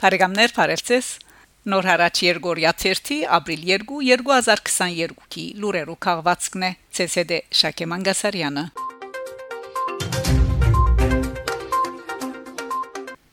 Փարիգամներ 0.00 0.52
Փարելցես 0.56 1.08
Նոր 1.68 1.86
հարաճ 1.90 2.20
Երգորիա 2.24 2.70
1 2.90 3.10
ապրիլ 3.36 3.64
2 3.88 3.98
2022-ի 4.20 5.42
լուրերու 5.60 5.96
քաղվածքն 6.06 6.62
է 6.68 6.70
ՑՍԴ 7.04 7.40
Շակե 7.60 7.88
Մանգասարյանը 7.90 8.62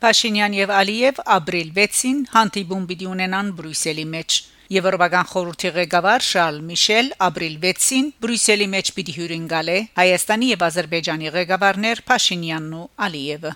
Փաշինյան 0.03 0.57
եւ 0.59 0.73
Ալիև 0.81 1.23
ապրիլ 1.37 1.71
6-ին 1.79 2.19
հանդիպում 2.35 2.83
պիտի 2.91 3.09
ունենան 3.13 3.53
Բրյուսելի 3.61 4.05
մեջ 4.17 4.37
Եվրոպական 4.75 5.31
խորհրդի 5.31 5.73
ղեկավար 5.79 6.27
Շարլ 6.33 6.59
Միշել 6.67 7.13
ապրիլ 7.29 7.57
6-ին 7.63 8.11
Բրյուսելի 8.27 8.69
մեջ 8.75 8.93
պիտի 8.99 9.17
հյուրընկալե 9.21 9.79
Հայաստանի 10.03 10.51
եւ 10.51 10.67
Ադրբեջանի 10.71 11.33
ղեկավարներ 11.39 12.05
Փաշինյանն 12.11 12.77
ու 12.81 12.85
Ալիևը 13.07 13.55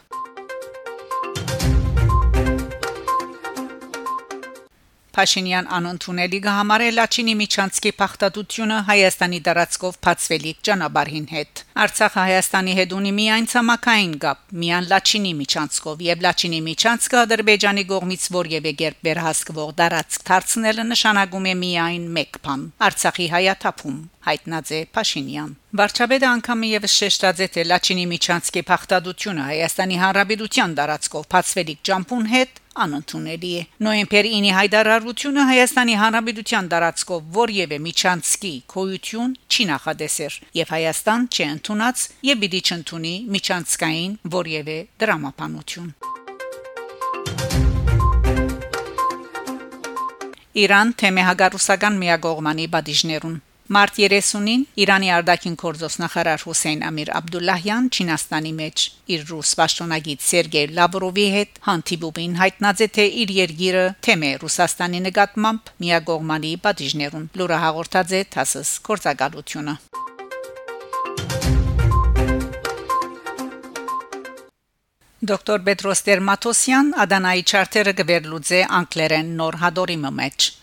Փաշինյան 5.22 5.68
անընդունելի 5.78 6.38
կհամարե 6.42 6.86
Լաչինի 6.98 7.34
Միչանցկի 7.38 7.90
փախտատությունը 7.98 8.78
Հայաստանի 8.88 9.40
դարածքով 9.48 9.98
բացվելիք 10.06 10.62
ճանապարհին 10.68 11.28
հետ։ 11.34 11.62
Արցախը 11.84 12.22
Հայաստանի 12.22 12.74
հետ 12.80 12.96
ունի 12.98 13.12
միայն 13.20 13.50
ցամաքային 13.52 14.16
գապ, 14.24 14.42
միան 14.64 14.88
Լաչինի 14.94 15.34
Միչանցկով 15.42 16.02
եւ 16.08 16.26
Լաչինի 16.26 16.62
Միչանցկը 16.72 17.20
Ադրբեջանի 17.22 17.86
կողմից 17.92 18.26
որևէ 18.42 18.74
կերպ 18.82 19.06
վերահսկվող 19.12 19.70
դարածք 19.82 20.26
դարձնելը 20.32 20.88
նշանակում 20.90 21.46
է 21.52 21.56
միայն 21.62 22.10
մեկ 22.18 22.42
բան՝ 22.42 22.66
Արցախի 22.90 23.30
հայաթափում 23.36 24.02
հայտնած 24.26 24.72
է 24.78 24.80
Փաշինյան։ 24.96 25.52
Վարչապետը 25.82 26.28
անգամ 26.32 26.66
եւս 26.68 26.96
շեշտած 27.02 27.42
է 27.42 27.48
թե 27.56 27.64
Լաչինի 27.72 28.06
Միչանցկի 28.12 28.62
փախտadությունը 28.70 29.46
Հայաստանի 29.52 29.98
Հանրապետության 30.02 30.76
դարածքով 30.78 31.28
բացվելիք 31.32 31.80
ճամփուն 31.90 32.28
հետ 32.32 32.62
անընդունելի 32.72 33.52
է։ 33.52 33.64
Նոյեմբեր 33.86 34.28
9-ի 34.32 34.52
հայտարարությունը 34.58 35.46
Հայաստանի 35.52 35.96
Հանրապետության 36.02 36.70
դարածքով 36.72 37.26
որևէ 37.42 37.78
միջանցքի 37.88 38.54
քոյություն 38.72 39.36
չի 39.52 39.68
նախադեսեր 39.72 40.40
եւ 40.62 40.72
Հայաստան 40.76 41.28
չի 41.32 41.44
ընդունած 41.52 42.06
եւ 42.32 42.42
պիտի 42.46 42.62
չընդունի 42.72 43.14
միջանցքային 43.36 44.18
որևէ 44.38 44.78
դրամապանություն։ 45.04 45.94
Իրան 50.62 50.90
թեմե 51.00 51.24
հագարուսական 51.32 51.96
միագողմանի 52.02 52.66
բադիժներուն 52.72 53.40
Մարտ 53.72 54.00
30-ին 54.04 54.64
Իրանի 54.84 55.10
արտաքին 55.16 55.54
գործոս 55.62 55.94
նախարար 56.02 56.42
Հուսեյն 56.44 56.82
Ամիր 56.90 57.12
Աբդուլլահյան 57.20 57.86
Չինաստանի 57.96 58.52
մեջ 58.58 58.84
իր 59.16 59.24
ռուս 59.30 59.52
պաշտոնագիտ 59.62 60.26
Սերգեյ 60.28 60.68
Լավրովի 60.80 61.28
հետ 61.36 61.62
հանդիպումին 61.70 62.36
հայտնած 62.42 62.84
է 62.84 62.90
թե 63.00 63.08
իր 63.24 63.34
երկիրը 63.38 63.86
թեմ 64.08 64.28
է 64.28 64.34
Ռուսաստանի 64.44 65.02
նկատմամբ 65.08 65.74
միագողմանի 65.88 66.54
պատիժներուն 66.68 67.26
լուրը 67.40 67.64
հաղորդած 67.64 68.16
է 68.20 68.24
ԹԱՍՍ 68.36 68.76
կորցակալությունը 68.92 69.76
Դոկտոր 75.32 75.60
Պետրոս 75.72 76.00
Տերմատոսյան 76.12 76.96
Ադանայի 77.06 77.44
չարտերը 77.48 78.00
գվերլուծե 78.02 78.66
անգլերեն 78.82 79.38
նոր 79.40 79.64
հադորիմը 79.64 80.12
մեջ 80.20 80.56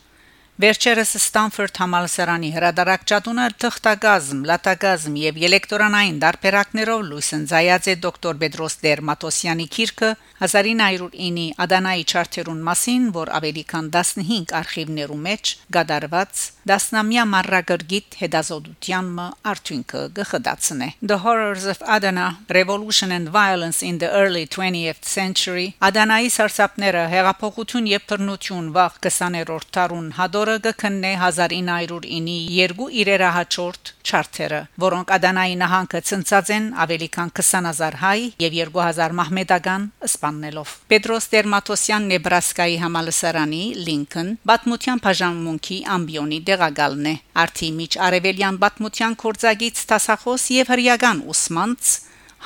Վերջերս 0.58 1.12
Ստանֆորդ 1.20 1.76
համալսարանի 1.78 2.48
հրադարակչատունը 2.50 3.42
թղթագազմ, 3.62 4.40
լատագազմ 4.50 5.18
եւ 5.20 5.36
էլեկտրոնային 5.46 6.16
դարբերակներով 6.24 7.04
լույսընծայած 7.12 7.86
է 7.92 7.94
դոկտոր 8.02 8.40
Պետրոս 8.42 8.74
Դերմատոսյանի 8.82 9.66
քիրքը 9.76 10.10
1909-ի 10.42 11.44
Ադանայի 11.62 12.02
չարթերուն 12.10 12.58
մասին, 12.66 13.06
որ 13.14 13.30
ավելի 13.38 13.64
քան 13.70 13.90
15 13.94 14.56
արխիվներու 14.58 15.20
մեջ 15.28 15.54
գդարված 15.78 16.42
դասնամյա 16.70 17.24
մարրագրգիտ 17.34 18.18
հետազոտության 18.22 19.08
արդյունքը 19.54 20.02
գխդացնե 20.18 20.90
The 21.06 21.20
Horrors 21.22 21.68
of 21.70 21.82
Adana 21.86 22.26
Revolution 22.58 23.14
and 23.14 23.30
Violence 23.38 23.82
in 23.82 24.02
the 24.02 24.10
Early 24.10 24.44
20th 24.46 25.06
Century 25.06 25.66
Ադանայի 25.90 26.34
սարսափները 26.34 27.06
հեղափոխություն 27.14 27.90
եւ 27.94 28.06
բռնություն 28.10 28.70
վաղ 28.78 29.00
20-րդ 29.08 29.72
դարուն 29.78 30.12
հադոր 30.18 30.47
որը 30.48 30.60
կքննե 30.64 31.08
1909-ի 31.20 32.36
երկու 32.56 32.86
իրերահաճորդ 33.00 33.90
չարթերը, 34.08 34.60
որոնք 34.84 35.10
Ադանայի 35.16 35.56
նահանգը 35.62 36.00
ցնցած 36.08 36.52
են 36.56 36.68
ավելի 36.84 37.08
քան 37.16 37.32
20000 37.40 37.98
հայ 38.02 38.20
եւ 38.44 38.56
2000 38.78 39.16
մահմեդական 39.18 39.84
սպաննելով։ 40.08 40.72
Պետրոս 40.94 41.28
Տերմատոսյան 41.34 42.08
Նեբրասկայի 42.14 42.80
համալսարանի 42.84 43.62
Լինքոն 43.88 44.32
Բաթմության 44.48 45.04
բաժանմունքի 45.04 45.78
ամբիոնի 45.98 46.40
դեղագալն 46.48 47.12
է։ 47.12 47.14
Արտի 47.44 47.70
միջ 47.82 48.00
արևելյան 48.08 48.60
Բաթմության 48.64 49.20
կորձագից 49.28 49.86
տասախոս 49.92 50.50
եւ 50.56 50.74
հրյական 50.74 51.24
ուսմանց 51.36 51.94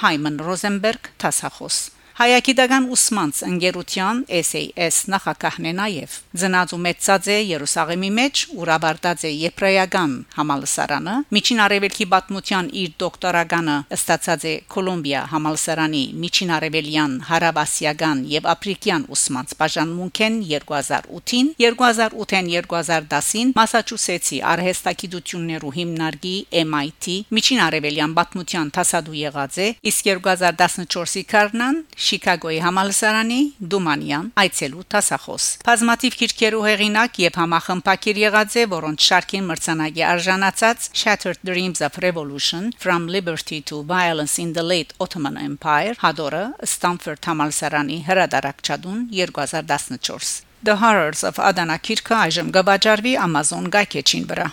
Հայմեն 0.02 0.38
Ռոզենբերգ 0.48 1.12
տասախոս 1.22 1.82
Հայագիտական 2.22 2.84
ուսմանց 2.94 3.38
ընկերության 3.48 4.18
SAS 4.46 4.96
նախակահն 5.10 5.64
է 5.66 5.70
նաև 5.74 6.12
ծնած 6.38 6.72
ու 6.76 6.78
մեծած 6.84 7.28
է 7.34 7.38
Երուսաղեմի 7.48 8.10
մեջ 8.18 8.42
ուրաբարտած 8.62 9.24
է 9.26 9.30
Եբրայական 9.42 10.12
համալսարանը 10.36 11.14
Միջին 11.36 11.62
Արևելքի 11.64 12.06
պատմության 12.12 12.68
իր 12.82 12.92
դոկտորականը 13.02 13.74
ստացած 13.96 14.46
է 14.46 14.54
Կոլումբիա 14.74 15.22
համալսարանի 15.32 16.04
Միջին 16.22 16.52
Արևելյան 16.58 17.16
Հարավասիական 17.32 18.22
եւ 18.36 18.46
Աֆրիկյան 18.52 19.08
ուսմանց 19.18 19.56
բաժանմունքեն 19.62 20.38
2008-ին 20.52 21.50
2008-ին 21.58 22.52
2010-ին 22.70 23.52
Մասաչուսեթսի 23.58 24.40
արհեստագիտություններու 24.52 25.74
հիմնարկի 25.80 26.36
MIT 26.62 27.18
Միջին 27.34 27.66
Արևելյան 27.66 28.16
պատմության 28.22 28.72
տասադու 28.78 29.18
եղած 29.24 29.60
է 29.66 29.68
իսկ 29.90 30.14
2014-ի 30.22 31.26
Կարնան 31.32 31.82
Շիկագոյի 32.12 32.58
համալսարանի 32.60 33.38
Դումանյան 33.72 34.26
այցելու 34.42 34.82
տասախոս։ 34.92 35.44
Բազմաթիվ 35.64 36.16
քիրքերու 36.20 36.64
հեղինակ 36.66 37.20
եւ 37.22 37.38
համախմբակիր 37.40 38.18
եղած 38.22 38.56
է, 38.60 38.64
որոնց 38.72 39.06
շարքին 39.08 39.46
մրցանակի 39.48 40.04
արժանացած 40.10 40.88
Shattered 41.02 41.40
Dreams 41.48 41.80
of 41.86 41.96
Revolution 42.04 42.68
From 42.76 43.08
Liberty 43.08 43.62
to 43.72 43.80
Violence 43.88 44.36
in 44.44 44.52
the 44.52 44.66
Late 44.66 44.92
Ottoman 45.00 45.40
Empire 45.40 45.96
հադորը 46.02 46.44
Stanford 46.68 47.24
համալսարանի 47.32 48.02
հրադարակչադուն 48.10 49.06
2014 49.16 50.44
The 50.68 50.76
Horrors 50.84 51.24
of 51.24 51.40
Adana 51.40 51.80
քիրքը 51.80 52.18
այժմ 52.26 52.52
գավաճարվի 52.58 53.16
Amazon 53.24 53.72
գայքեչին 53.72 54.28
վրա 54.28 54.52